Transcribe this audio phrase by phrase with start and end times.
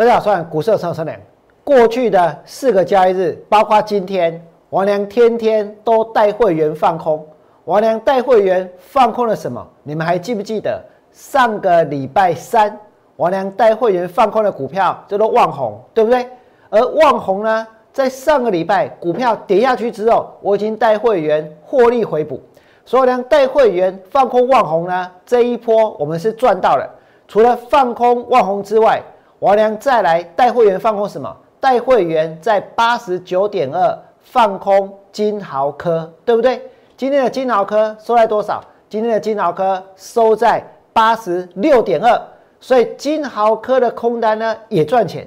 [0.00, 1.14] 大家好，我是股市上车良。
[1.62, 7.22] 过去的四个交易日，包括今天，王良天天都带会员放空。
[7.66, 9.62] 王良带会员放空了什么？
[9.82, 10.82] 你们还记不记得
[11.12, 12.74] 上个礼拜三，
[13.16, 16.26] 王良带会员放空的股票叫做旺红，对不对？
[16.70, 22.40] 而旺红呢，在上个礼拜股票跌下去之后，我已经带会员获利回补。
[22.86, 26.88] 所以呢，带会员放空旺红呢，这一波我们是赚到了。
[27.28, 29.02] 除了放空旺红之外，
[29.40, 31.34] 王良再来带会员放空什么？
[31.58, 36.60] 带会员在八十九点二放空金豪科，对不对？
[36.94, 38.62] 今天的金豪科收在多少？
[38.90, 40.62] 今天的金豪科收在
[40.92, 42.20] 八十六点二，
[42.60, 45.26] 所以金豪科的空单呢也赚钱。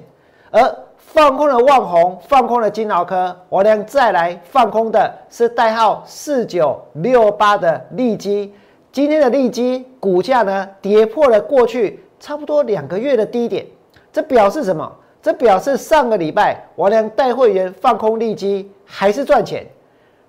[0.52, 0.62] 而
[0.96, 8.54] 放空了旺宏，放空了金豪科，王良再来放空的是代号四九六八的利基。
[8.92, 13.66] 今天的利基股价呢跌破了过去差不多两个月的低点。
[14.14, 14.88] 这表示什么？
[15.20, 19.66] 这表示上个礼拜王良带会员放空利基还是赚钱。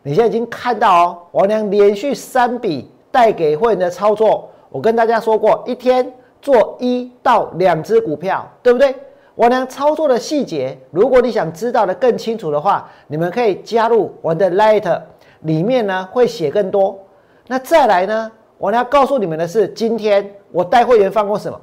[0.02, 8.95] 你现在已经看到哦，王良连续三笔带给会员的操作，我跟大家说过，一天做一到两只股票，对不对？
[9.36, 15.00] 王良操作的细节，如果你想知道的更清楚的话，你们可以加入我的 Light，
[15.41, 16.97] 里面呢会写更多。
[17.45, 21.61] 那再来呢，我要告诉你们的是，今天我带会员放空什么？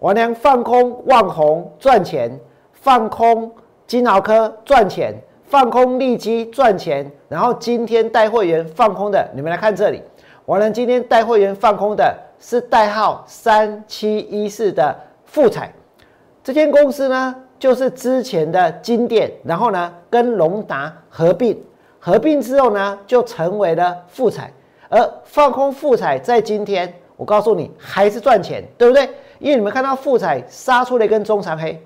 [0.00, 2.38] 王良放空万红赚钱，
[2.72, 3.50] 放空
[3.86, 7.10] 金豪科赚钱，放空利基赚钱。
[7.28, 10.02] 然后今天带会员放空的，你们来看这里。
[10.44, 14.94] 王良今天带会员放空的是代号三七一四的
[15.24, 15.72] 富彩，
[16.44, 21.58] 这间公司呢就是之前的金店，然后呢跟龙达合并，
[21.98, 24.52] 合并之后呢就成为了富彩。
[24.88, 29.08] 而放空富彩在今天，我告诉你还是赚钱，对不对？
[29.38, 31.80] 因为你们看到富彩杀出了一根中长黑，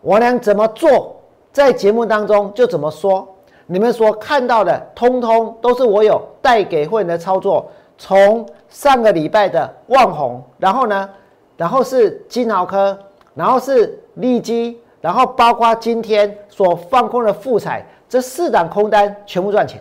[0.00, 1.16] 我俩怎么做，
[1.52, 3.28] 在节目当中就怎么说。
[3.66, 7.70] 你们所看到的，通通都是我有带给会员的操作。
[7.96, 11.08] 从上个礼拜的旺红，然后呢，
[11.56, 12.98] 然后是金豪科，
[13.34, 19.80] 然后是利基，然后包括今天所放空的富彩，这四档空单全部赚钱。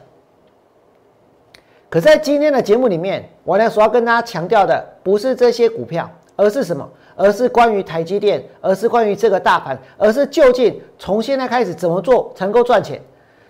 [1.94, 6.90] 可在今天的节目里面，我呢所要跟大家强调的不是这些股票，而是什么？
[7.16, 13.00] 而是关于台积电，而是关于这个大盘，而是究竟从现在开始怎么做才能够赚钱？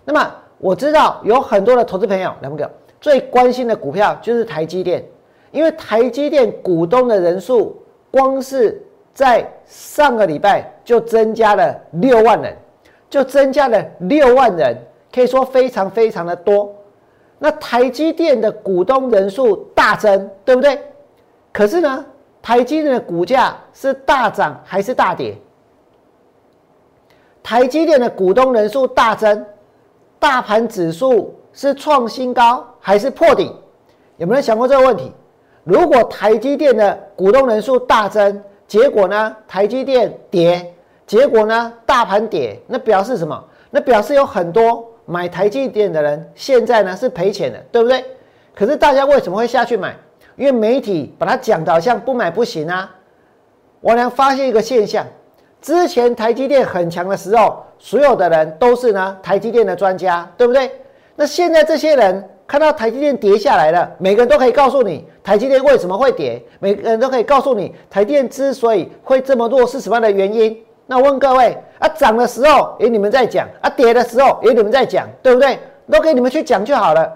[0.04, 5.02] 那么我知道有很多的投资朋友，两个最关心的股票就是台积电，
[5.50, 8.78] 因为台积电股东的人数，光是
[9.14, 12.54] 在上个礼拜就增加了六万人，
[13.08, 14.76] 就增加了六万人，
[15.10, 16.70] 可以说非常非常的多。
[17.38, 20.80] 那台积电的股东人数大增，对不对？
[21.52, 22.04] 可是呢，
[22.40, 25.36] 台积电的股价是大涨还是大跌？
[27.42, 29.44] 台积电的股东人数大增，
[30.18, 33.52] 大盘指数是创新高还是破底？
[34.16, 35.12] 有没有想过这个问题？
[35.64, 40.74] 如果台积电的股东人数大增，结果呢，台积电跌，
[41.06, 43.44] 结果呢，大盘跌，那表示什么？
[43.70, 44.88] 那表示有很多。
[45.06, 48.04] 买台积电的人现在呢是赔钱的，对不对？
[48.54, 49.94] 可是大家为什么会下去买？
[50.36, 52.90] 因为媒体把它讲的好像不买不行啊。
[53.80, 55.06] 我俩发现一个现象：
[55.60, 60.70] 之前台积电很强的时候，所有的人都是呢台积电的专家，对不对？
[61.16, 70.58] 那现在这些人看到台积电跌下来了，每个人都可以告诉你台积电为什么会跌，每个人都可以告诉你台积电之所以会这么弱是什么样的原因。
[70.86, 75.58] 那问各位啊，涨的时候也你们在讲啊，跌的时候也你们在讲，对不对？
[75.90, 77.10] 都给你们去讲就好了。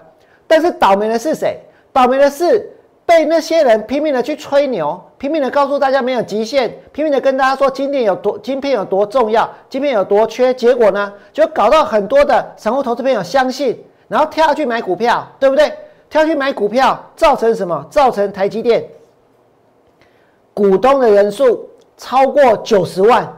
[0.47, 1.59] 但是倒霉的是谁？
[1.91, 2.71] 倒霉的是
[3.05, 10.53] 被那些人拼命的去吹牛，拼命的告诉大家没有极限，拼命的跟大家说今天有多晶片有多重要，晶片有多缺。
[10.53, 15.71] 结果呢，就搞到很多的散户投资朋友相信，然后跳下去买股票，对不对？
[16.09, 17.85] 跳去买股票，造成什么？
[17.89, 18.83] 造成台积电
[20.53, 23.31] 股东的人数超过九十万。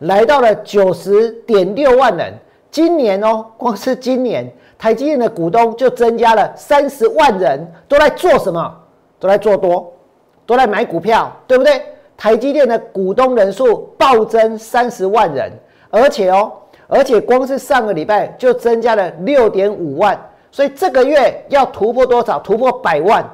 [0.00, 2.34] 来到了九十点六万人，
[2.70, 8.76] 今年哦，光是今年台积电的股东就增加了三十万人，都在做什么？
[9.18, 9.90] 都在做多，
[10.44, 11.82] 都在买股票，对不对？
[12.14, 15.50] 台积电的股东人数暴增三十万人，
[15.90, 16.52] 而且哦，
[16.88, 20.18] 而且光是上个礼拜就增加了六点五万，
[20.50, 22.38] 所以这个月要突破多少？
[22.40, 23.24] 突破百万。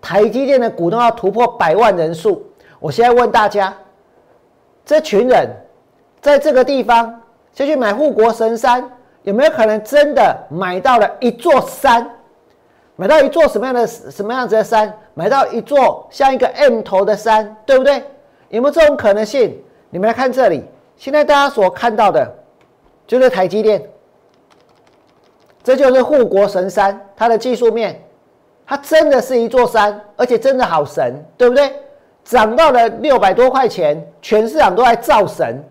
[0.00, 2.44] 台积电的股东要突破百万人数，
[2.80, 3.72] 我现在问大家。
[4.86, 5.50] 这群人
[6.22, 7.20] 在这个地方
[7.52, 8.88] 就去买护国神山，
[9.24, 12.08] 有没有可能真的买到了一座山？
[12.94, 14.96] 买到一座什么样的什么样子的山？
[15.12, 18.02] 买到一座像一个 M 头的山，对不对？
[18.48, 19.60] 有没有这种可能性？
[19.90, 20.64] 你们来看这里，
[20.96, 22.32] 现在大家所看到的，
[23.06, 23.82] 就是台积电，
[25.64, 28.00] 这就是护国神山，它的技术面，
[28.64, 31.72] 它真的是一座山，而且真的好神，对不对？
[32.26, 35.62] 涨到了六百多块钱，全市场都在造神，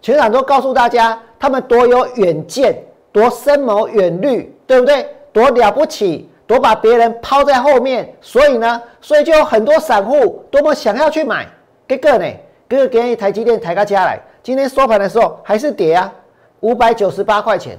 [0.00, 2.76] 全市场都告诉大家，他们多有远见，
[3.10, 5.04] 多深谋远虑，对不对？
[5.32, 11.48] 多了不起，多把别人抛在后面，所以呢，所以就有很多散户多么想要去买，
[11.88, 12.26] 哥哥呢？
[12.68, 16.12] 哥哥给台积电抬个价来，今天收盘的时候还是跌啊，
[16.60, 17.76] 五百九十八块钱，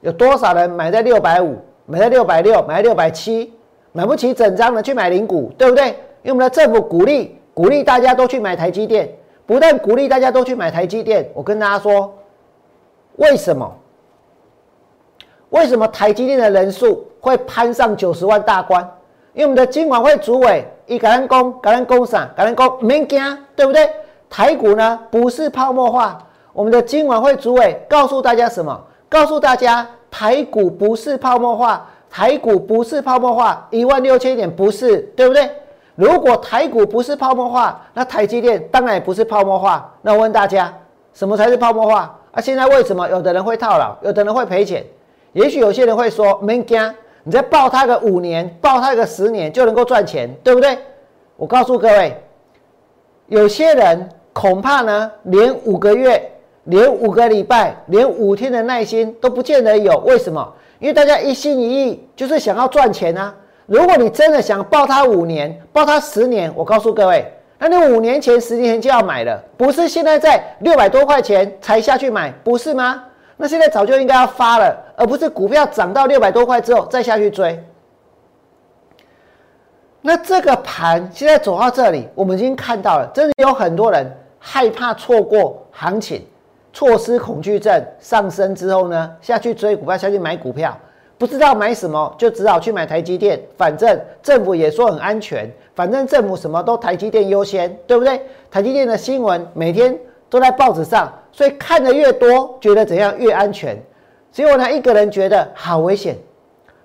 [0.00, 3.52] 有多少人买在六百五，买在六百六，买在六百七，
[3.92, 5.94] 买不起整张的去买零股，对不对？
[6.24, 9.08] 因为我们的政府鼓励鼓励大家都去买台积电，
[9.46, 12.12] 不但鼓励大家都去买台积电，我跟大家说，
[13.16, 13.70] 为什么？
[15.50, 18.82] 为什么台积电的人数会攀上九十万大关？
[19.34, 23.20] 因为我们的金管会主委一感恩公感恩公赏感恩公没惊，
[23.54, 23.88] 对不对？
[24.30, 26.18] 台股呢不是泡沫化，
[26.54, 28.80] 我们的金管会主委告诉大家什么？
[29.08, 35.48] 告诉大家台股不是泡沫化，台股不是泡沫化，一万六千点不是，对不对？
[35.94, 39.94] 如果台股不是泡沫化，那台积电当然也不是泡沫化。
[40.02, 40.72] 那我问大家，
[41.12, 42.18] 什么才是泡沫化？
[42.32, 44.84] 啊，现在为什么有的人会套牢，有的人会赔钱？
[45.32, 50.76] 也许有些人会说：“没惊，你再抱他个五年，抱他个十年就能够赚钱，对不对？”
[51.36, 52.20] 我告诉各位，
[53.26, 56.32] 有些人恐怕呢，连五个月、
[56.64, 59.96] 连五个礼拜、连五天的耐心都不见得有。
[60.06, 60.52] 为什么？
[60.80, 63.34] 因为大家一心一意就是想要赚钱啊！
[63.66, 67.24] 如果你真的想抱它五年、抱它十年，我告诉各位，
[67.58, 73.04] 那你五年前、十年前就要买了，不是现在在六百多块钱才下去买，不是吗？
[73.36, 77.58] 那现在早就应该要发了，而不是股票涨到六百多块之后再下去追。
[80.02, 84.06] 那这个盘现在走到这里，我们已经看到了，真的有很多人
[84.38, 86.24] 害怕错过行情，
[86.74, 90.78] 错失恐惧症上升之后呢，下去追股票，下去买股票，
[91.16, 93.40] 不知道买什么，就只好去买台积电。
[93.56, 98.20] 反正政府也说很安全，反正政府什么都台积电优先，对不对？
[98.50, 101.12] 台积电的新闻每天都在报纸上。
[101.32, 103.76] 所以看的越多，觉得怎样越安全。
[104.30, 106.16] 结果呢，一个人觉得好危险，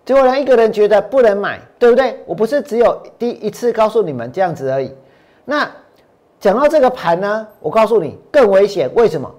[0.03, 2.19] 结果呢，一个人觉得不能买，对不对？
[2.25, 4.91] 我不是只有第一次告诉你们这样子而已。
[5.45, 5.69] 那
[6.39, 8.89] 讲到这个盘呢，我告诉你更危险。
[8.95, 9.31] 为什么？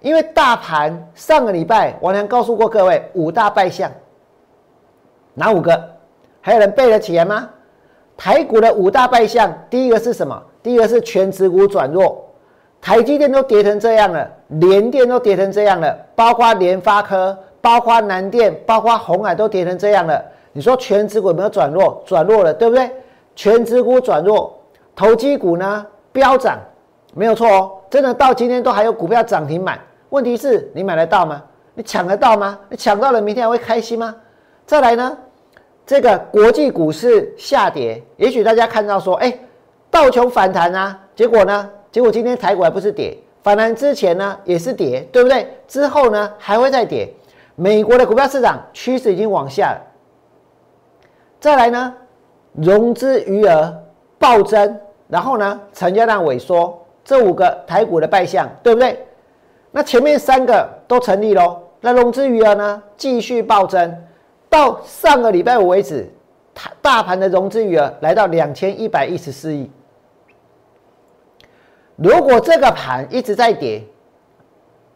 [0.00, 3.90] 因为大盘上个礼拜王良告诉过各位五大败象，
[5.34, 5.90] 哪五个？
[6.40, 7.48] 还有人背得起来吗？
[8.16, 10.40] 台股的五大败象，第一个是什么？
[10.62, 12.24] 第一个是全指股转弱。
[12.80, 20.22] 台积电都跌成这样了，联电都跌成这样了，包括联发科、包括南电、包括红海都跌成这样了。
[20.52, 22.02] 你说全指股有没有转弱？
[22.06, 22.90] 转弱了，对不对？
[23.34, 24.56] 全指股转弱，
[24.94, 26.58] 投机股呢飙涨，
[27.14, 27.72] 没有错哦。
[27.90, 29.80] 真的到今天都还有股票涨停板。
[30.10, 31.42] 问题是你买得到吗？
[31.74, 32.56] 你抢得到吗？
[32.68, 34.14] 你抢到了，明天还会开心吗？
[34.66, 35.16] 再来呢，
[35.86, 39.38] 这个国际股市下跌，也许大家看到说，哎，
[39.90, 41.70] 道琼反弹啊，结果呢？
[41.92, 45.46] 结果今天台股还不是跌，反弹之前呢也是跌，对不对？
[45.68, 47.08] 之后呢还会再跌。
[47.54, 49.80] 美国的股票市场趋势已经往下了。
[51.38, 51.94] 再来呢，
[52.54, 53.72] 融资余额
[54.18, 59.06] 暴增，然后呢成交量萎缩，这五个台股的败象，对不对？
[59.70, 61.60] 那前面三个都成立喽。
[61.80, 63.94] 那融资余额呢继续暴增，
[64.54, 66.08] 到上个礼拜五为止，
[66.54, 69.68] 大大盘的融资余额来到两千一百一十四亿。
[71.96, 73.82] 如果这个盘一直在跌，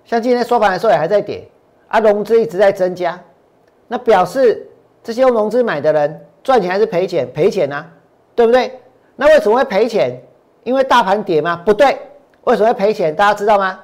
[0.05, 1.49] 像今天收盘的时候也还在跌，
[1.89, 3.21] 啊，融资一直在增加，
[3.89, 4.65] 那表示
[5.03, 7.29] 这些用融资买的人赚钱还是赔钱？
[7.33, 7.85] 赔钱啊，
[8.37, 8.81] 对不对？
[9.17, 10.23] 那为什么会赔钱？
[10.63, 11.61] 因为大盘跌吗？
[11.67, 11.99] 不对，
[12.45, 13.15] 为什么会赔钱？
[13.15, 13.81] 大家知道吗？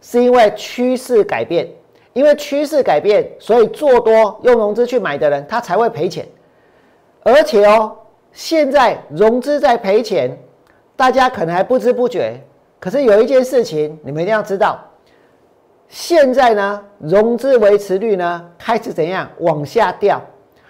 [0.00, 1.68] 是因为趋势改变，
[2.12, 6.26] 因为趋势改变，所以做多用融资去买的人他才会赔钱，
[7.22, 7.96] 而且哦，
[8.32, 10.36] 现在融资在赔钱，
[10.96, 12.40] 大家可能还不知不觉。
[12.80, 14.78] 可是有一件事情，你们一定要知道，
[15.88, 20.20] 现在呢，融资维持率呢开始怎样往下掉？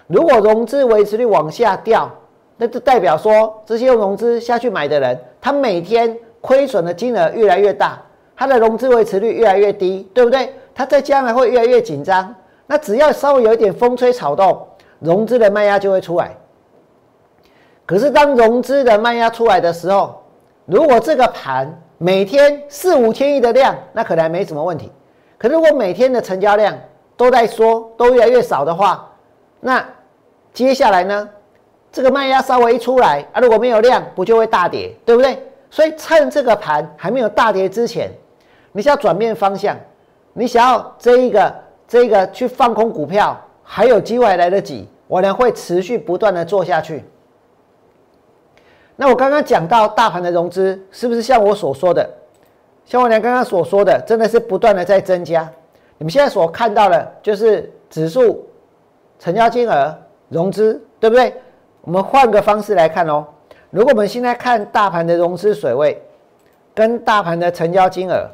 [0.06, 2.10] 如果融资维持率往下掉，
[2.56, 8.00] 那就代表说，这些用融资下去买的人，他每天亏损的金额越来越大，
[8.34, 10.52] 他的融资维持率越来越低，对不对？
[10.78, 12.32] 它在将来会越来越紧张。
[12.68, 14.64] 那只要稍微有一点风吹草动，
[15.00, 16.36] 融资的卖压就会出来。
[17.84, 20.22] 可是当融资的卖压出来的时候，
[20.66, 21.68] 如果这个盘，
[21.98, 24.92] 每天四五千亿的量，那可能还没什么问题。
[25.36, 26.78] 可如果每天的成交量
[27.16, 29.10] 都在缩，都越来越少的话，
[29.58, 29.84] 那
[30.52, 31.28] 接下来呢？
[31.90, 35.42] 这个卖压稍微一出来啊，如果没有量，不就会大跌，对不对？
[35.70, 38.12] 所以趁这个盘还没有大跌之前，
[38.70, 39.76] 你想要转变方向，
[40.38, 41.52] 你想要这一个
[41.88, 47.02] 这一个去放空股票，还有机会来得及，我呢会持续不断的做下去。
[48.94, 52.08] 那我刚刚讲到大盘的融资，是不是像我所说的，
[52.84, 55.50] 像我娘刚刚所说的，真的是不断的在增加？
[55.98, 58.48] 你们现在所看到的，就是指数、
[59.18, 59.92] 成交金额、
[60.28, 61.34] 融资，对不对？
[61.80, 63.26] 我们换个方式来看哦。
[63.70, 66.00] 如果我们现在看大盘的融资水位，
[66.76, 68.28] 跟大盘的成交金额，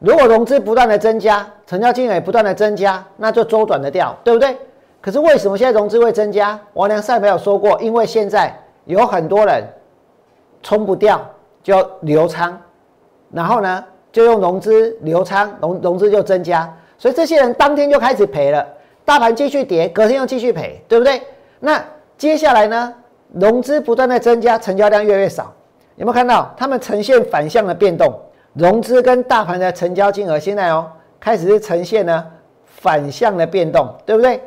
[0.00, 4.56] 如果融资不断的增加，成交金额也不断的增加，那就周转的掉，对不对？
[5.00, 6.58] 可是为什么现在融资会增加？
[6.72, 8.52] 王良赛没有说过，因为现在
[8.86, 9.62] 有很多人
[10.62, 11.20] 冲不掉，
[11.62, 12.58] 就留仓，
[13.30, 13.84] 然后呢？
[14.12, 18.66] 就用融资流仓，融融资就增加，所以这些人当天就开始赔了。
[19.04, 21.22] 大盘继续跌，隔天又继续赔，对不对？
[21.60, 21.80] 那
[22.18, 22.92] 接下来呢？
[23.34, 25.52] 融资不断的增加，成交量越来越少。
[25.94, 26.52] 有没有看到？
[26.56, 28.12] 他们呈现反向的变动，
[28.54, 32.26] 融资跟大盘的成交金额现在哦，开始是呈现呢
[32.64, 34.42] 反向的变动，对不对？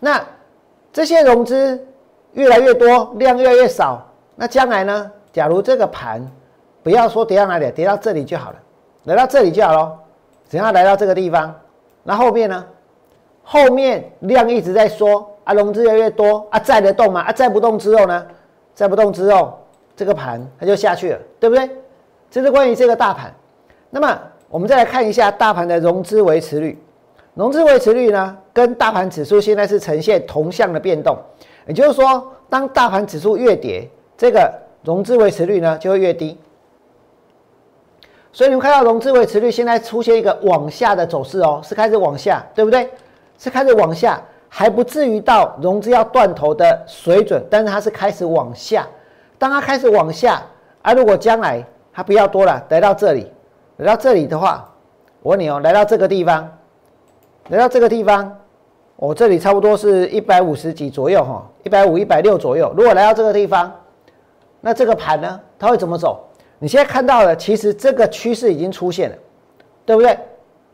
[0.00, 0.24] 那
[0.92, 1.86] 这些融资
[2.32, 5.10] 越来越多，量越来越少，那将来呢？
[5.32, 6.26] 假如这个盘
[6.82, 8.56] 不要说跌到哪里，跌到这里就好了。
[9.04, 9.98] 来到这里就好了，
[10.48, 11.54] 只要来到这个地方？
[12.02, 12.64] 那后面呢？
[13.42, 17.22] 后面量一直在缩啊，融资越来越多啊，载得动吗？
[17.22, 18.26] 啊，载不动之后呢？
[18.74, 19.58] 载不动之后，
[19.96, 21.70] 这个盘它就下去了，对不对？
[22.30, 23.34] 这是关于这个大盘。
[23.90, 24.18] 那么
[24.48, 26.82] 我们再来看一下大盘的融资维持率。
[27.34, 31.16] 融资维持率呢，跟大盘指数现在是呈现同向的变动，
[31.66, 36.36] 也就是说，当大盘指数越跌，这个融资维持率呢就会越低。
[38.32, 42.90] 所以你们看到融资维持率现在出现一个往下的走势哦，是开始往下，对不对？
[43.38, 48.84] 是开始往下，还不至于到融资要断头的水准，但是它是开始往下。
[49.38, 50.42] 当它开始往下，
[50.82, 51.64] 啊，如果将来
[51.98, 53.26] 它不要多了，来到这里，
[53.78, 54.72] 来到这里的话，
[55.20, 56.48] 我问你哦，来到这个地方，
[57.48, 58.38] 来到这个地方，
[58.94, 62.72] 我这里差不多是一百五十几左右哈，一百五、一百六左右。
[62.76, 63.74] 如果来到这个地方，
[64.60, 66.24] 那这个盘呢，它会怎么走？
[66.60, 69.16] 你现在看到的，其实这个趋势已经出现了，
[69.84, 70.16] 对不对？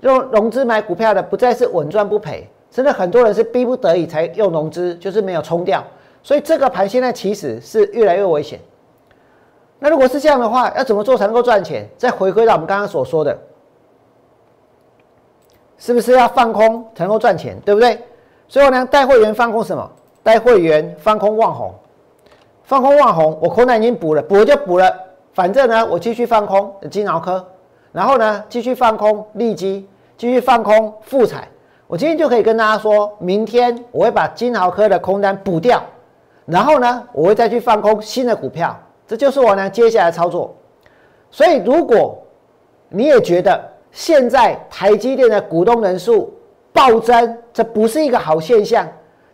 [0.01, 5.83] 用融资买股票的不再是稳赚不赔，真的很多人是逼不得已才用融资，就是没有冲掉。
[6.23, 8.61] 所以这个盘现在其实是越来越危险。
[9.85, 11.87] 那如果是这样的话，要怎么做才能够赚钱？
[11.99, 13.39] 再回归到我们刚刚所说的，
[15.77, 17.61] 是不是要放空才能够赚钱？
[17.67, 18.03] 对不对？
[18.49, 19.87] 所以我呢，带会员放空什么？
[20.23, 21.75] 带会员放空望红，
[22.63, 24.91] 放空望红，我空单已经补了，补了就补了。
[25.35, 27.47] 反正呢，我继续放空金脑科，
[27.93, 29.87] 然后呢，继续放空利基，
[30.17, 31.47] 继续放空富彩。
[31.87, 35.79] 我今天就可以跟大家说，明天我会把金豪科的空单补掉，
[36.47, 38.75] 然后呢，我会再去放空新的股票。
[39.07, 40.55] 这就是我呢接下来操作。
[41.31, 42.17] 所以，如果
[42.89, 46.33] 你也觉得现在台积电的股东人数
[46.73, 48.89] 暴增，这不是一个好现象，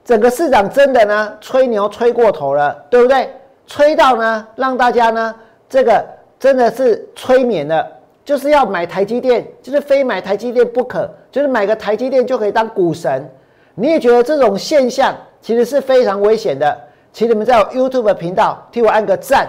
[0.04, 3.30] 整个市场真的呢吹牛吹过头了，对不对？
[3.66, 5.34] 吹到呢让大家呢。
[5.68, 6.04] 这个
[6.36, 7.86] 真的是催眠了，
[8.24, 13.30] 就是要买台积电，就是非买台积电不可，就是买个台积电就可以当股神。
[13.76, 16.76] 你也觉得这种现象其实是非常危险的，
[17.12, 19.48] 请你们在我 YouTube 频道替我按个赞。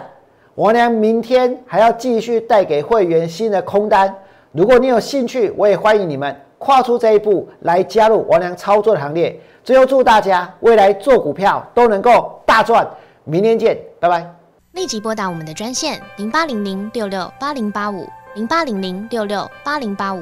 [0.55, 4.13] 王良明天还要继续带给会员新的空单，
[4.51, 9.39] 如果你有兴趣，我也欢迎你们跨出这一步来加入王良操作的行列。
[9.63, 12.85] 最后祝大家未来做股票都能够大赚，
[13.23, 14.29] 明天见，拜拜。
[14.73, 18.05] 立即拨打我们的专线零八零零六六八零八五
[18.35, 20.21] 零八零零六六八零八五